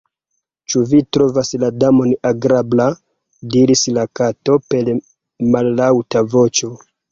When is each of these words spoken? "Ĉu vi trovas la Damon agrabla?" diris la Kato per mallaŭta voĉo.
"Ĉu 0.73 0.79
vi 0.93 1.01
trovas 1.17 1.51
la 1.63 1.69
Damon 1.83 2.13
agrabla?" 2.31 2.89
diris 3.57 3.85
la 3.99 4.07
Kato 4.21 4.59
per 4.73 4.93
mallaŭta 5.55 6.27
voĉo. 6.35 6.75